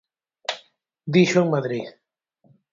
[1.13, 1.85] Dixo en Madrid.